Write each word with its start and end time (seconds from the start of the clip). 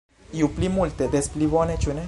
Ju 0.37 0.47
pli 0.55 0.69
multe, 0.77 1.11
des 1.17 1.31
pli 1.37 1.51
bone, 1.55 1.77
ĉu 1.85 1.93
ne? 1.97 1.99